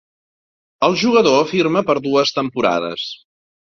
[0.87, 3.11] El jugador firma per dues temporades.